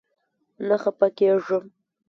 [0.67, 1.63] نه خپه کيږم